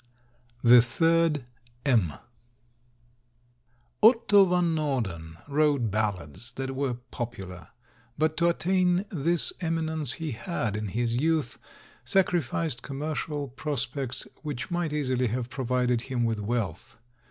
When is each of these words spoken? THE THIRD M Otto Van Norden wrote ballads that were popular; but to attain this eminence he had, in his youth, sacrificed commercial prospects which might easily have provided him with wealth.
THE 0.63 0.81
THIRD 0.81 1.45
M 1.85 2.13
Otto 4.01 4.45
Van 4.45 4.73
Norden 4.73 5.37
wrote 5.47 5.91
ballads 5.91 6.53
that 6.53 6.75
were 6.75 6.95
popular; 6.95 7.67
but 8.17 8.35
to 8.37 8.49
attain 8.49 9.05
this 9.11 9.53
eminence 9.61 10.13
he 10.13 10.31
had, 10.31 10.75
in 10.75 10.87
his 10.87 11.17
youth, 11.17 11.59
sacrificed 12.03 12.81
commercial 12.81 13.49
prospects 13.49 14.27
which 14.41 14.71
might 14.71 14.91
easily 14.91 15.27
have 15.27 15.51
provided 15.51 16.01
him 16.01 16.23
with 16.23 16.39
wealth. 16.39 16.97